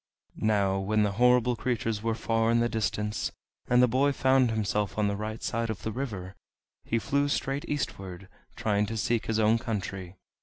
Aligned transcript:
Now 0.41 0.79
when 0.79 1.03
the 1.03 1.11
horrible 1.11 1.55
creatures 1.55 2.01
were 2.01 2.15
far 2.15 2.49
in 2.49 2.59
the 2.59 2.67
distance, 2.67 3.31
and 3.67 3.83
the 3.83 3.87
boy 3.87 4.11
found 4.11 4.49
himself 4.49 4.97
on 4.97 5.07
the 5.07 5.15
right 5.15 5.43
side 5.43 5.69
of 5.69 5.83
the 5.83 5.91
river, 5.91 6.35
he 6.83 6.97
flew 6.97 7.29
straight 7.29 7.65
eastward, 7.69 8.27
trying 8.55 8.87
to 8.87 8.97
seek 8.97 9.27
his 9.27 9.37
own 9.37 9.59
country. 9.59 10.15